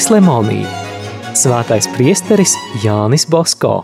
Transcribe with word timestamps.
Jānis 0.00 0.14
Lemonī, 0.14 0.60
Svētais 1.36 1.84
priesteris 1.92 2.54
Jānis 2.80 3.26
Bosko. 3.28 3.82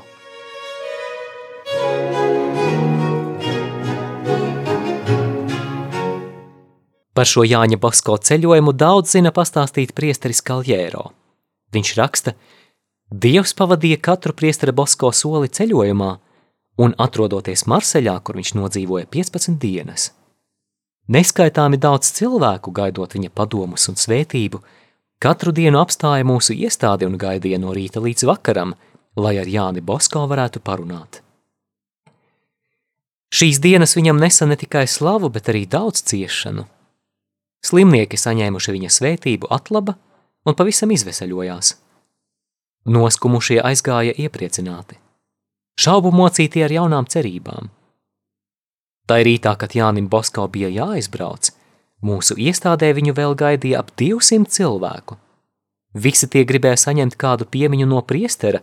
Par 7.12 7.28
šo 7.28 7.44
Jāņa 7.44 7.76
Bosko 7.76 8.16
ceļojumu 8.16 8.72
daudz 8.72 9.12
zina 9.12 9.28
pastāstīt 9.28 9.92
priesteris 9.92 10.40
Kaljēro. 10.40 11.10
Viņš 11.76 11.92
raksta, 12.00 12.32
Dievs 13.12 13.52
pavadīja 13.52 14.00
katru 14.00 14.32
priestera 14.32 14.72
Bosko 14.72 15.12
soli 15.12 15.52
ceļojumā, 15.52 16.10
un 16.80 16.96
atrodoties 16.96 17.66
Marseļā, 17.68 18.16
kur 18.24 18.40
viņš 18.40 18.54
nodzīvoja 18.56 19.04
15 19.12 19.60
dienas. 19.60 20.08
Neskaitāmi 21.12 21.76
daudz 21.76 22.08
cilvēku, 22.16 22.72
gaidot 22.72 23.20
viņa 23.20 23.36
padomus 23.36 23.90
un 23.92 24.00
svētību, 24.00 24.64
katru 25.22 25.52
dienu 25.52 25.80
apstāja 25.80 26.26
mūsu 26.26 26.56
iestādi 26.56 27.08
un 27.08 27.18
gaidīja 27.20 27.60
no 27.62 27.74
rīta 27.76 28.02
līdz 28.02 28.26
vakaram, 28.28 28.74
lai 29.16 29.36
ar 29.40 29.48
Jāni 29.48 29.80
Bosko 29.80 30.26
varētu 30.28 30.60
parunāt. 30.60 31.22
Šīs 33.32 33.58
dienas 33.60 33.96
viņam 33.96 34.20
nesa 34.22 34.46
ne 34.46 34.56
tikai 34.56 34.86
slavu, 34.88 35.28
bet 35.32 35.48
arī 35.50 35.66
daudz 35.66 36.04
ciešanu. 36.06 36.66
Slimnieki 37.66 38.18
saņēmuši 38.20 38.74
viņa 38.76 38.92
svētību 38.92 39.50
atlaba 39.50 39.96
un 40.46 40.54
pavisam 40.54 40.92
izveseļojās. 40.94 41.72
Noskumušie 42.86 43.58
aizgāja 43.66 44.14
iepriecināti. 44.14 45.00
Šaubu 45.76 46.12
mocīti 46.14 46.62
ar 46.62 46.72
jaunām 46.72 47.08
cerībām. 47.10 47.72
Tā 49.06 49.18
rītā, 49.26 49.56
kad 49.58 49.74
Jānim 49.74 50.06
Bosko 50.10 50.46
bija 50.50 50.70
jāizbrauc, 50.70 51.50
mūsu 52.04 52.36
iestādē 52.36 52.92
viņu 52.96 53.14
vēl 53.16 53.36
gaidīja 53.38 53.80
ap 53.80 53.92
200 53.96 54.50
cilvēku. 54.52 55.16
Visi 55.96 56.28
tie 56.28 56.44
gribēja 56.44 56.76
saņemt 56.76 57.16
kādu 57.16 57.46
piemiņu 57.48 57.86
no 57.88 58.02
priestera, 58.02 58.60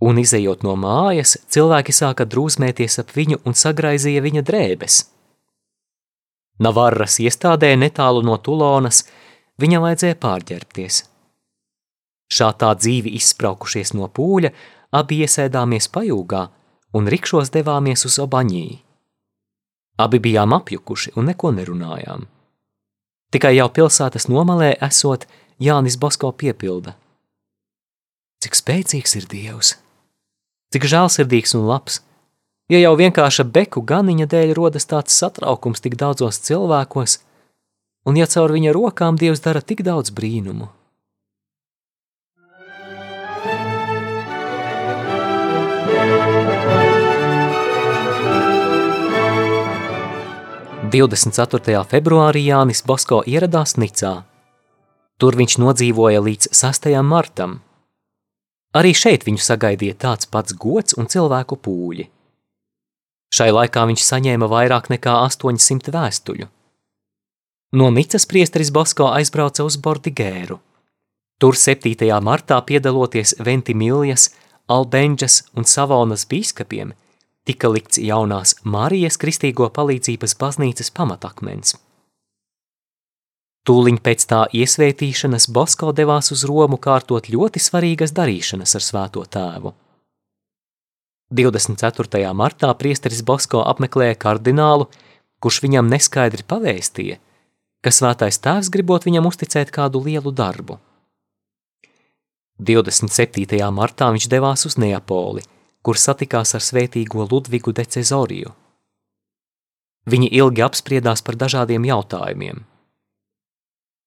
un 0.00 0.18
izējot 0.18 0.64
no 0.66 0.74
mājas, 0.76 1.36
cilvēki 1.52 1.92
sāka 1.92 2.24
drūzmēties 2.24 2.98
ap 3.02 3.12
viņu 3.16 3.42
un 3.44 3.54
sagraizīja 3.54 4.22
viņa 4.24 4.42
drēbes. 4.48 5.02
Navarras 6.62 7.18
iestādē 7.20 7.74
netālu 7.76 8.22
no 8.24 8.36
Tulonas 8.38 9.04
viņam 9.60 9.84
vajadzēja 9.86 10.18
pārģērbties. 10.22 11.02
Šā 12.32 12.48
tā 12.56 12.72
dzīvi 12.78 13.12
izspraukušies 13.18 13.92
no 13.98 14.08
pūļa, 14.08 14.52
abi 14.96 15.20
iesēdāmies 15.26 15.90
pajūgā 15.92 16.42
un 16.96 17.08
rikšos 17.12 17.52
devāmies 17.52 18.06
uz 18.08 18.18
Obaņī. 18.22 18.66
Abi 20.00 20.20
bijām 20.24 20.54
apjukuši 20.56 21.12
un 21.20 21.28
neko 21.28 21.52
nerunājām. 21.52 22.24
Tikai 23.32 23.54
jau 23.56 23.68
pilsētas 23.72 24.28
nomalē 24.28 24.74
esot 24.84 25.24
Jānis 25.62 25.96
Bosko 25.96 26.34
piepilda. 26.36 26.92
Cik 28.44 28.58
spēcīgs 28.58 29.16
ir 29.16 29.28
Dievs! 29.30 29.76
Cik 30.74 30.84
žēlsirdīgs 30.92 31.54
un 31.56 31.64
labs! 31.70 32.02
Ja 32.72 32.80
jau 32.82 32.92
vienkārša 33.00 33.46
beku 33.48 33.82
ganiņa 33.88 34.26
dēļ 34.32 34.52
rodas 34.56 34.88
tāds 34.88 35.16
satraukums 35.16 35.80
tik 35.84 35.96
daudzos 36.00 36.40
cilvēkos, 36.44 37.18
un 38.08 38.20
ja 38.20 38.28
caur 38.28 38.52
viņa 38.52 38.72
rokām 38.76 39.18
Dievs 39.20 39.42
dara 39.44 39.60
tik 39.64 39.82
daudz 39.86 40.12
brīnumu. 40.12 40.68
Divdesmit 50.92 51.38
ceturtajā 51.38 51.80
februārī 51.88 52.42
Jānis 52.50 52.82
Bosko 52.84 53.22
ieradās 53.24 53.78
Nicā. 53.80 54.10
Tur 55.16 55.36
viņš 55.40 55.54
nodzīvoja 55.62 56.20
līdz 56.20 56.50
6. 56.52 56.88
martam. 57.00 57.54
Arī 58.76 58.90
šeit 58.92 59.24
viņu 59.24 59.40
sagaidīja 59.40 59.96
tāds 60.04 60.28
pats 60.28 60.52
gods 60.52 60.98
un 61.00 61.08
cilvēku 61.08 61.56
pūļi. 61.64 62.04
Šai 63.32 63.48
laikā 63.56 63.86
viņš 63.88 64.04
saņēma 64.04 64.50
vairāk 64.52 64.90
nekā 64.92 65.14
800 65.30 65.94
vēstuļu. 65.96 66.50
No 67.80 67.88
Nicas 67.88 68.28
priesteris 68.28 68.68
Bosko 68.68 69.08
aizbrauca 69.16 69.64
uz 69.64 69.80
Bordigēru. 69.80 70.58
Tur 71.40 71.56
7. 71.56 71.96
martā 72.20 72.60
piedaloties 72.68 73.38
Ventimiljas, 73.40 74.28
Albenģas 74.68 75.40
un 75.56 75.64
Savonas 75.64 76.28
bīskapiem, 76.28 76.92
tika 77.48 77.70
likts 77.72 77.98
jaunās 77.98 78.56
Marijas 78.64 79.18
Kristīgo 79.18 79.68
palīdzības 79.74 80.36
baznīcas 80.38 80.92
pamatakmens. 80.94 81.76
Tūliņ 83.62 83.98
pēc 84.02 84.24
tā 84.26 84.40
iesvētīšanas 84.58 85.46
Bosko 85.54 85.92
devās 85.94 86.32
uz 86.34 86.42
Romu 86.50 86.78
kārtot 86.82 87.28
ļoti 87.30 87.62
svarīgas 87.62 88.14
darīšanas 88.14 88.74
ar 88.78 88.82
svēto 88.82 89.22
tēvu. 89.22 89.74
24. 91.32 92.22
martā 92.36 92.72
priesteris 92.76 93.22
Bosko 93.24 93.62
apmeklēja 93.70 94.18
kardinālu, 94.24 94.88
kurš 95.40 95.62
viņam 95.64 95.88
neskaidri 95.88 96.44
pavēstīja, 96.44 97.20
ka 97.82 97.94
svētais 97.94 98.38
tēvs 98.42 98.68
gribot 98.74 99.06
viņam 99.06 99.30
uzticēt 99.30 99.70
kādu 99.74 100.02
lielu 100.04 100.34
darbu. 100.34 100.78
27. 102.62 103.62
martā 103.74 104.10
viņš 104.12 104.28
devās 104.30 104.66
uz 104.68 104.76
Neapoli, 104.78 105.46
kur 105.82 105.98
satikās 105.98 106.54
ar 106.54 106.62
svētīgo 106.62 107.28
Ludvigu 107.30 107.72
de 107.72 107.84
Cezoriju. 107.84 108.52
Viņi 110.06 110.28
ilgi 110.34 110.62
apspriedās 110.66 111.22
par 111.22 111.38
dažādiem 111.38 111.84
jautājumiem. 111.86 112.64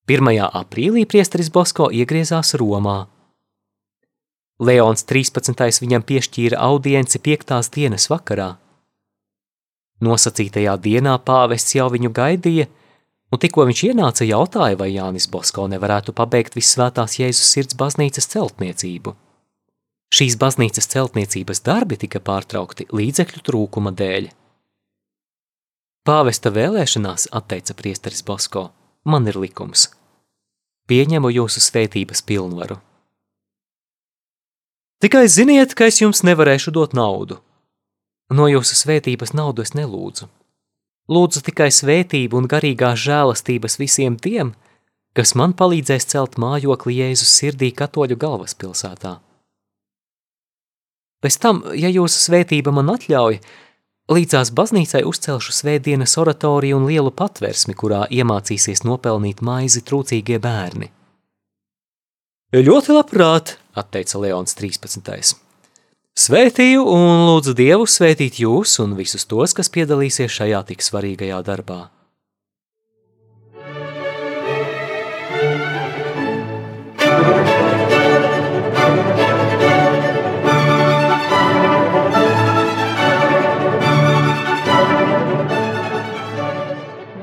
1. 0.08 0.32
aprīlī 0.62 1.06
priesteris 1.10 1.50
Bosko 1.50 1.90
iegriezās 1.90 2.54
Romā, 2.60 3.06
Leons 4.56 5.04
13. 5.04 5.82
viņam 5.84 6.04
piešķīra 6.08 6.60
audienci 6.64 7.20
piektās 7.20 7.68
dienas 7.76 8.08
vakarā. 8.08 8.54
Nosacītajā 10.00 10.78
dienā 10.80 11.18
pāvests 11.28 11.76
jau 11.76 11.90
viņu 11.92 12.14
gaidīja, 12.16 12.70
un 13.36 13.42
tikko 13.42 13.66
viņš 13.68 13.82
ienāca, 13.90 14.24
jautāja, 14.24 14.78
vai 14.80 14.94
Jānis 14.94 15.28
Bosko 15.28 15.68
nevarētu 15.68 16.16
pabeigt 16.16 16.56
visvētās 16.56 17.18
Jēzus 17.20 17.52
sirds 17.52 17.76
baznīcas 17.76 18.32
celtniecību. 18.32 19.16
Šīs 20.16 20.38
baznīcas 20.40 20.88
celtniecības 20.94 21.60
darbi 21.66 21.98
tika 22.00 22.22
pārtraukti 22.24 22.86
līdzekļu 22.96 23.42
trūkuma 23.44 23.92
dēļ. 24.00 24.30
Pāvesta 26.08 26.52
vēlēšanās, 26.56 27.26
atteica 27.36 27.76
priesteris 27.76 28.24
Bosko, 28.24 28.70
man 29.04 29.28
ir 29.28 29.36
likums. 29.42 29.90
Pieņemu 30.88 31.32
jūsu 31.34 31.64
svētības 31.66 32.22
pilnvaru. 32.30 32.78
Tikai 35.04 35.26
ziniet, 35.28 35.76
ka 35.76 35.90
es 35.92 36.00
jums 36.00 36.24
nevarēšu 36.24 36.72
dot 36.72 36.96
naudu. 36.96 37.42
No 38.32 38.48
jūsu 38.48 38.78
svētības 38.78 39.36
naudu 39.36 39.66
es 39.66 39.76
nelūdzu. 39.76 40.30
Lūdzu 41.12 41.44
tikai 41.50 41.68
svētību 41.76 42.40
un 42.40 42.48
garīgās 42.50 43.04
žēlastības 43.04 43.76
visiem 43.84 44.16
tiem, 44.16 44.56
kas 45.12 45.36
man 45.36 45.52
palīdzēs 45.58 46.08
celt 46.16 46.40
mājokli 46.40 47.02
Jēzus 47.02 47.36
sirdī 47.36 47.74
katoļu 47.76 48.16
galvaspilsētā. 48.24 49.18
Pēc 51.26 51.40
tam, 51.42 51.64
ja 51.74 51.90
jūsu 51.90 52.20
svētība 52.22 52.70
man 52.70 52.92
atļauj, 52.94 53.40
līdzās 54.14 54.52
baznīcai 54.54 55.00
uzcelšu 55.10 55.56
svētdienas 55.58 56.14
oratoriju 56.22 56.78
un 56.78 56.86
lielu 56.86 57.10
patversmi, 57.10 57.74
kurā 57.74 58.04
iemācīsies 58.14 58.84
nopelnīt 58.86 59.42
maizi 59.42 59.82
trūcīgie 59.82 60.38
bērni. 60.44 60.92
Ļoti 62.54 62.94
labprāt, 62.94 63.56
atteica 63.74 64.22
Leons 64.22 64.54
13. 64.54 65.34
Svētīju 66.16 66.86
un 66.94 67.26
lūdzu 67.26 67.58
Dievu 67.58 67.90
svētīt 67.90 68.38
jūs 68.40 68.78
un 68.86 68.94
visus 68.96 69.26
tos, 69.26 69.58
kas 69.58 69.74
piedalīsies 69.74 70.38
šajā 70.38 70.62
tik 70.70 70.86
svarīgajā 70.86 71.42
darbā. 71.50 71.88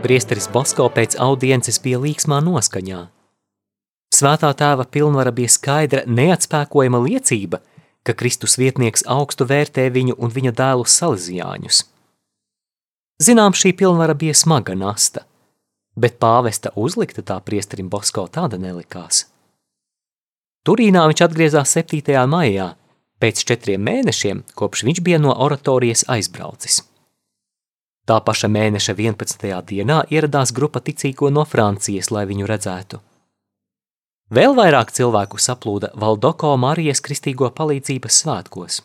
Priesteris 0.02 0.50
Bosko 0.52 0.90
pēc 0.92 1.18
audiences 1.22 1.78
bija 1.82 2.02
līksmā 2.02 2.42
noskaņā– 2.44 3.08
Svētā 4.12 4.50
tēva 4.52 4.84
pilnvara 4.92 5.32
bija 5.32 5.48
skaidra, 5.48 6.02
neatspēkojama 6.04 7.00
liecība, 7.00 7.62
ka 8.04 8.12
Kristus 8.18 8.58
vietnieks 8.60 9.06
augstu 9.08 9.46
vērtē 9.48 9.86
viņu 9.94 10.18
un 10.20 10.34
viņa 10.34 10.52
dēlus 10.58 10.98
salīdzjāņus. 11.00 11.80
Zinām, 13.22 13.56
šī 13.56 13.72
pilnvara 13.78 14.14
bija 14.18 14.36
smaga 14.36 14.76
nasta, 14.76 15.24
bet 15.96 16.20
pāvesta 16.20 16.74
uzlikta 16.76 17.24
tā 17.24 17.38
priesterim 17.40 17.88
Bosko 17.88 18.26
tāda 18.28 18.60
nelikās. 18.60 19.24
Turīnā 20.66 21.06
viņš 21.08 21.24
atgriezās 21.26 21.72
7. 21.78 22.12
maijā, 22.28 22.68
pēc 23.22 23.46
četriem 23.48 23.82
mēnešiem, 23.88 24.44
kopš 24.54 24.84
viņš 24.90 25.00
bija 25.06 25.22
no 25.22 25.32
oratorijas 25.32 26.04
aizbraucis. 26.12 26.82
Tā 28.02 28.18
paša 28.18 28.48
mēneša 28.50 28.96
11. 28.98 29.44
dienā 29.62 30.02
ieradās 30.10 30.50
grupa 30.50 30.80
ticīgo 30.82 31.28
no 31.30 31.44
Francijas, 31.46 32.10
lai 32.10 32.24
viņu 32.26 32.48
redzētu. 32.50 32.98
Vēl 34.32 34.56
vairāk 34.58 34.90
cilvēku 34.90 35.38
saplūda 35.38 35.92
Valdoko 35.94 36.50
Marijas 36.58 37.02
kristīgo 37.04 37.50
palīdzības 37.54 38.18
svētkos. 38.24 38.80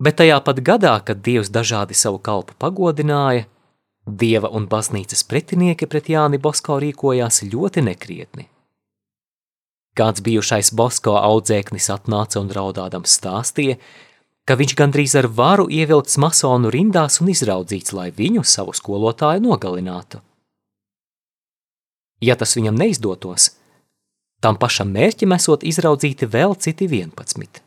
Bet 0.00 0.16
tajā 0.20 0.38
pat 0.46 0.62
gadā, 0.64 0.94
kad 1.04 1.20
Dievs 1.26 1.52
dažādi 1.52 1.94
savu 1.98 2.22
kalpu 2.22 2.56
pagodināja, 2.58 3.44
Dieva 4.04 4.48
un 4.52 4.64
baznīcas 4.68 5.24
pretinieki 5.28 5.86
pret 5.88 6.08
Jāni 6.12 6.40
Bosko 6.40 6.76
rīkojās 6.80 7.42
ļoti 7.52 7.84
nekrietni. 7.84 8.48
Kāds 9.96 10.24
bijušais 10.24 10.72
Bosko 10.76 11.14
audzēknis 11.20 11.88
atnāca 11.92 12.40
un 12.40 12.50
raudādams 12.52 13.12
stāstīja, 13.20 13.76
ka 14.44 14.56
viņš 14.60 14.76
gandrīz 14.76 15.16
ar 15.18 15.28
varu 15.32 15.66
ievilkts 15.72 16.18
masonu 16.20 16.70
rindās 16.72 17.20
un 17.22 17.32
izraudzīts, 17.32 17.94
lai 17.96 18.10
viņu 18.12 18.44
savu 18.44 18.74
skolotāju 18.76 19.42
nogalinātu. 19.44 20.20
Ja 22.24 22.36
tas 22.40 22.54
viņam 22.56 22.76
neizdotos, 22.78 23.50
tam 24.44 24.56
pašam 24.60 24.92
mērķim 24.92 25.34
esot 25.36 25.64
izraudzīti 25.64 26.28
vēl 26.28 26.56
citi 26.60 26.88
11. 26.88 27.60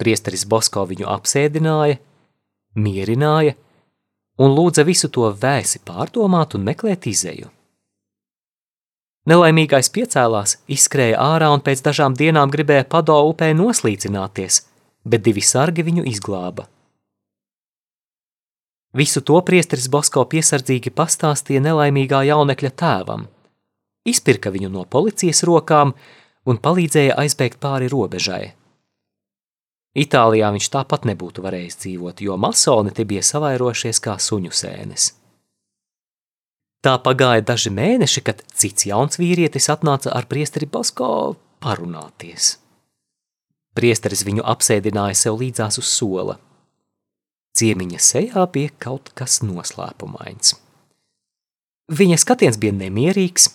Priesteris 0.00 0.44
Bosko 0.50 0.84
viņu 0.90 1.08
apsēdināja, 1.08 2.00
mierināja 2.74 3.54
un 4.42 4.54
lūdza 4.56 4.84
visu 4.84 5.08
to 5.08 5.28
vēsi 5.30 5.80
pārdomāt 5.86 6.56
un 6.58 6.64
meklēt 6.66 7.06
izēju. 7.06 7.50
Nelaimīgais 9.30 9.88
piecēlās, 9.94 10.58
izskrēja 10.68 11.20
ārā 11.22 11.48
un 11.54 11.62
pēc 11.64 11.80
dažām 11.86 12.16
dienām 12.18 12.50
gribēja 12.52 12.84
pado 12.84 13.16
upē 13.30 13.54
noslīcināties, 13.56 14.60
bet 15.04 15.24
divi 15.24 15.44
sargi 15.44 15.84
viņu 15.86 16.04
izglāba. 16.08 16.66
Visu 18.94 19.20
to 19.26 19.40
priesteris 19.42 19.88
Bosko 19.90 20.22
piesardzīgi 20.30 20.92
pastāstīja 20.94 21.62
nelaimīgā 21.64 22.22
jaunekļa 22.28 22.70
tēvam, 22.78 23.26
izpirka 24.06 24.52
viņu 24.54 24.70
no 24.70 24.84
policijas 24.86 25.42
rokām 25.48 25.96
un 26.46 26.60
palīdzēja 26.62 27.16
aizbēgt 27.18 27.58
pāri 27.62 27.90
robežai. 27.90 28.54
Itālijā 29.94 30.50
viņš 30.54 30.70
tāpat 30.74 31.04
nebūtu 31.10 31.42
varējis 31.42 31.76
dzīvot, 31.82 32.22
jo 32.22 32.38
masoni 32.38 32.94
te 32.94 33.06
bija 33.06 33.22
savairojušies 33.22 34.02
kā 34.02 34.16
suņu 34.18 34.50
sēnes. 34.54 35.12
Tā 36.84 36.98
pagāja 37.00 37.44
daži 37.46 37.70
mēneši, 37.72 38.22
kad 38.26 38.42
cits 38.52 38.86
jauns 38.90 39.16
vīrietis 39.18 39.70
atnāca 39.72 40.12
ar 40.12 40.26
priesteri 40.28 40.66
Basko 40.70 41.08
parunāties. 41.62 42.58
Priesteris 43.74 44.22
viņu 44.26 44.44
apsēdināja 44.46 45.16
sev 45.18 45.40
līdzās 45.40 45.80
uz 45.82 45.88
sola. 45.90 46.38
Ciemiņa 47.58 48.00
sejā 48.02 48.44
bija 48.50 48.70
kaut 48.82 49.10
kas 49.18 49.40
noslēpumains. 49.46 50.54
Viņa 51.94 52.16
skatiens 52.18 52.58
bija 52.58 52.74
nemierīgs, 52.74 53.50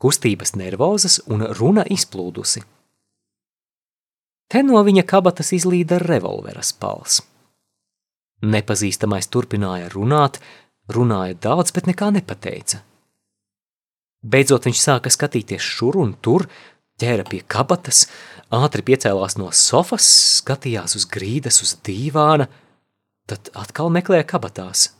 kustības 0.00 0.54
nervozas 0.56 1.20
un 1.30 1.44
runa 1.58 1.84
izplūdusi. 1.90 2.64
Te 4.50 4.62
no 4.62 4.80
viņa 4.86 5.04
kabatas 5.08 5.52
izlīda 5.56 5.98
revolvera 6.02 6.62
spals. 6.62 7.20
Nepazīstamais 8.44 9.30
turpināja 9.32 9.88
runāt, 9.92 10.40
runāja 10.92 11.36
daudz, 11.46 11.72
bet 11.74 11.88
nekā 11.88 12.10
nepateica. 12.14 12.82
Beidzot 14.24 14.68
viņš 14.68 14.80
sāka 14.80 15.12
skatīties 15.12 15.64
šur 15.64 15.98
un 16.00 16.14
tur, 16.24 16.46
ķēra 17.00 17.26
pie 17.28 17.42
kabatas, 17.48 18.06
ātri 18.52 18.84
piecēlās 18.84 19.38
no 19.40 19.50
sofas, 19.54 20.08
skatījās 20.40 20.96
uz 20.98 21.06
grīdas, 21.08 21.62
uz 21.64 21.76
dīvāna, 21.86 22.48
tad 23.30 23.48
atkal 23.54 23.92
meklēja 23.94 24.26
kabatās. 24.34 24.90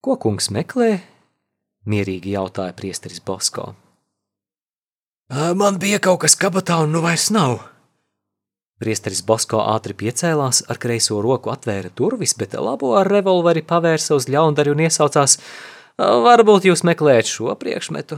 Ko 0.00 0.16
kungs 0.20 0.50
meklē? 0.54 1.00
Mierīgi 1.90 2.36
jautāja 2.36 2.76
priesteris 2.76 3.20
Bosko. 3.24 3.72
Man 5.30 5.78
bija 5.78 6.00
kaut 6.02 6.22
kas 6.24 6.34
kabatā 6.38 6.80
un 6.84 6.94
nu 6.94 7.02
vairs 7.04 7.30
nav, 7.30 7.60
Priesteris 8.80 9.20
Bosko 9.28 9.58
ātri 9.60 9.92
piecēlās, 9.92 10.62
ar 10.72 10.78
kreiso 10.80 11.18
roku 11.20 11.50
atvēra 11.52 11.90
durvis, 11.92 12.32
bet 12.32 12.54
labo 12.56 12.94
ar 12.96 13.10
revolveri 13.12 13.60
pavērsa 13.60 14.16
uz 14.16 14.24
ļaundari 14.32 14.72
un 14.72 14.80
iesaucās: 14.86 15.36
Varbūt 16.00 16.64
jūs 16.70 16.80
meklējat 16.88 17.28
šo 17.28 17.52
priekšmetu? 17.60 18.16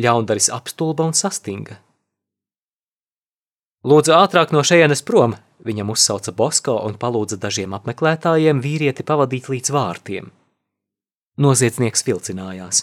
Ļaundaris 0.00 0.48
apstulba 0.52 1.04
un 1.04 1.12
sastinga. 1.12 1.76
Lūdzu, 3.86 4.16
ātrāk 4.18 4.50
no 4.50 4.64
šejienes 4.66 5.04
prom, 5.06 5.36
viņam 5.62 5.92
uzsauca 5.94 6.32
Bosko 6.34 6.74
un 6.88 6.96
palūdza 6.98 7.38
dažiem 7.38 7.76
apmeklētājiem 7.76 8.58
vīrieti 8.64 9.04
pavadīt 9.06 9.46
līdz 9.52 9.70
vārtiem. 9.70 10.32
Noziedznieks 11.38 12.02
vilcinājās. 12.08 12.82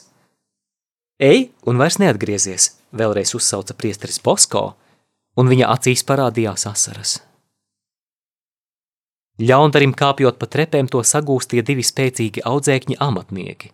Ej, 1.20 1.50
un 1.68 1.82
vairs 1.82 2.00
neatgriezies, 2.00 2.70
vēlreiz 2.96 3.34
uzsauca 3.36 3.76
priesteris 3.76 4.22
Bosko 4.24 4.64
un 5.36 5.50
viņa 5.52 5.70
acīs 5.76 6.06
parādījās 6.08 6.68
asaras. 6.70 7.18
Ļaundarim 9.44 9.96
kāpjot 9.98 10.38
pa 10.40 10.48
trepēm 10.56 10.88
to 10.94 11.02
sagūstīja 11.04 11.66
divi 11.66 11.84
spēcīgi 11.84 12.46
audzēkņi 12.48 13.00
amatnieki. 13.02 13.74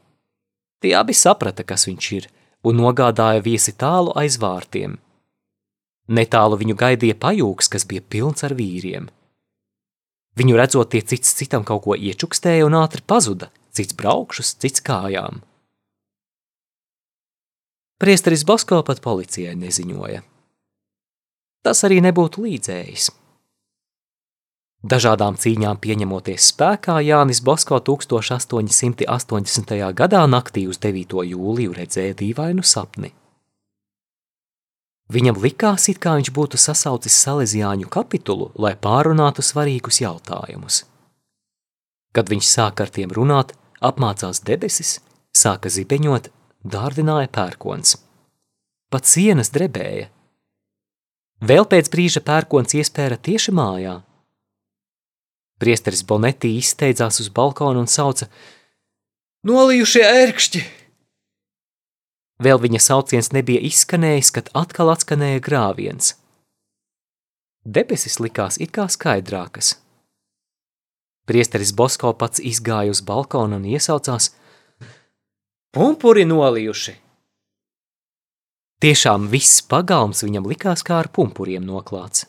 Tie 0.79 0.95
abi 0.95 1.13
saprata, 1.13 1.65
kas 1.67 1.85
viņš 1.89 2.09
ir, 2.15 2.29
un 2.63 2.79
nogādāja 2.79 3.43
viesi 3.43 3.75
tālu 3.75 4.15
aiz 4.17 4.39
vārtiem. 4.39 4.95
Netālu 6.09 6.57
viņu 6.57 6.75
gaidīja 6.79 7.17
pajūgs, 7.21 7.69
kas 7.69 7.85
bija 7.85 8.01
pilns 8.01 8.45
ar 8.47 8.55
vīriem. 8.57 9.09
Viņu 10.39 10.57
redzot, 10.57 10.89
tie 10.93 11.03
cits 11.05 11.35
citam 11.37 11.65
kaut 11.67 11.83
ko 11.85 11.97
iečukstēja 11.97 12.65
un 12.65 12.77
ātri 12.79 13.03
pazuda, 13.05 13.51
cits 13.75 13.97
braukšus, 13.97 14.55
cits 14.61 14.81
kājām. 14.85 15.43
Priesteris 17.99 18.45
Basko 18.47 18.81
pat 18.87 19.03
policijai 19.03 19.57
neziņoja 19.59 20.23
tas 21.63 21.83
arī 21.85 21.99
nebūtu 22.03 22.43
līdzējis. 22.45 23.09
Dažādām 24.89 25.35
cīņām 25.35 25.77
pieņemoties 25.83 26.45
spēkā, 26.53 27.01
Jānis 27.03 27.41
Bosko 27.43 27.81
1880. 27.83 29.73
gadā 30.01 30.21
naktī 30.31 30.67
uz 30.71 30.79
9. 30.79 31.25
jūliju 31.33 31.75
redzēja 31.75 32.13
dīvainu 32.21 32.63
sapni. 32.63 33.11
Viņam 35.09 35.39
likās, 35.41 35.87
it 35.89 35.97
kā 36.03 36.13
viņš 36.19 36.29
būtu 36.35 36.59
sasaucis 36.61 37.17
Salesiāņu 37.23 37.89
kapitulu, 37.89 38.51
lai 38.61 38.75
pārunātu 38.77 39.41
svarīgus 39.45 40.03
jautājumus. 40.03 40.83
Kad 42.13 42.29
viņš 42.29 42.45
sāka 42.45 42.85
ar 42.85 42.93
tiem 42.93 43.09
runāt, 43.13 43.55
apmācās 43.81 44.43
debesis, 44.45 44.99
sāka 45.33 45.69
zibeņot, 45.73 46.29
dārdināja 46.61 47.31
pērkons. 47.33 47.97
Pat 48.93 49.09
sienas 49.09 49.53
drebēja– 49.53 50.09
Vēl 51.39 51.63
pēc 51.71 51.87
brīža 51.91 52.19
pērkons 52.25 52.75
iespēra 52.75 53.15
tieši 53.15 53.53
mājā. 53.55 53.99
Priesteris 55.59 56.03
Bonetī 56.07 56.57
izsteidzās 56.59 57.19
uz 57.23 57.29
balkonu 57.31 57.83
un 57.83 57.87
sauca: 57.87 58.27
Nolījušie 59.47 60.03
ērkšķi! 60.03 60.63
Vēl 62.39 62.61
viņa 62.63 62.79
sauciens 62.79 63.33
nebija 63.35 63.59
izskanējis, 63.67 64.31
kad 64.31 64.49
atkal 64.55 64.93
atskanēja 64.93 65.43
grāviens. 65.43 66.13
Debesis 67.67 68.19
likās 68.23 68.57
it 68.63 68.71
kā 68.71 68.87
skaidrākas. 68.87 69.75
Priesteris 71.27 71.73
Bosko 71.75 72.13
pats 72.17 72.39
izgāja 72.39 72.95
uz 72.95 73.03
balkonu 73.05 73.59
un 73.59 73.67
iesaucās: 73.67 74.31
Pumpuri 75.75 76.23
nolījuši! 76.25 76.95
Tiešām 78.79 79.27
viss 79.27 79.59
pagalms 79.67 80.23
viņam 80.23 80.47
likās 80.47 80.81
kā 80.87 81.01
ar 81.03 81.11
pumpuriem 81.11 81.65
noklāts. 81.67 82.23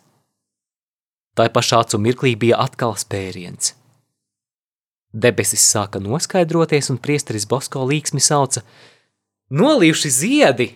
Tā 1.38 1.46
pašā 1.54 1.84
acu 1.84 2.00
mirklī 2.02 2.34
bija 2.34 2.58
atkal 2.58 2.96
spēriens. 2.98 3.76
Debesis 5.14 5.62
sāka 5.62 6.02
noskaidroties, 6.02 6.90
un 6.90 6.98
priesteris 6.98 7.46
Bosko 7.46 7.86
līksmi 7.86 8.20
sauca: 8.20 8.64
Nolījuši 9.50 10.10
ziedi! 10.14 10.66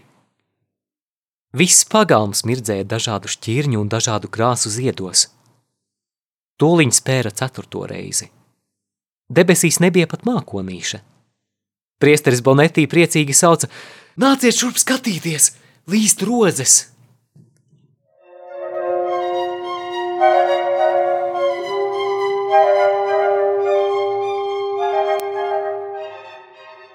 Viss 1.55 1.85
pagalms 1.87 2.43
mirdzēja 2.43 2.83
dažādu 2.91 3.31
šķirņu 3.31 3.79
un 3.79 3.91
dažādu 3.91 4.27
krāsu 4.27 4.73
ziedos. 4.75 5.29
Tūliņš 6.59 6.99
spēra 6.99 7.31
ceturto 7.31 7.85
reizi. 7.87 8.27
Debesīs 9.31 9.79
nebija 9.79 10.09
pat 10.11 10.27
mākonīša. 10.27 10.99
Priesteris 12.03 12.43
Bonetī 12.43 12.89
priecīgi 12.91 13.37
sauca: 13.39 13.71
Nāciet 14.19 14.59
šurp 14.59 14.83
skatīties! 14.83 15.53
līst 15.87 16.23
rozes. 16.27 16.94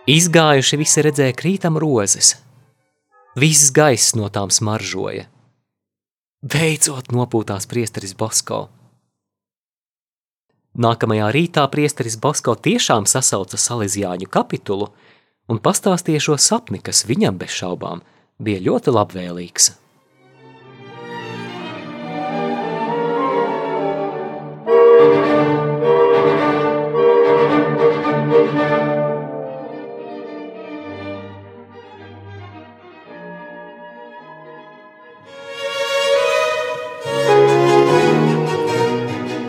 Izgājuši 0.09 0.77
visi 0.79 1.01
redzēja 1.05 1.35
krītam 1.37 1.75
rozes. 1.77 2.31
Viss 3.37 3.69
gaiss 3.75 4.15
no 4.17 4.25
tām 4.33 4.49
smaržoja. 4.49 5.27
Beidzot 6.41 7.11
nopūtās 7.13 7.67
priesteris 7.69 8.15
Bosko. 8.17 8.63
Nākamajā 10.81 11.27
rītā 11.35 11.65
priesteris 11.69 12.17
Bosko 12.17 12.55
tiešām 12.57 13.05
sasauca 13.11 13.59
Salesiāņu 13.59 14.31
kapitulu 14.33 14.89
un 15.51 15.61
pastāstīja 15.61 16.23
šo 16.25 16.39
sapni, 16.41 16.81
kas 16.81 17.03
viņam 17.05 17.37
bez 17.37 17.53
šaubām 17.59 18.01
bija 18.41 18.63
ļoti 18.65 18.95
labvēlīgs. 18.95 19.69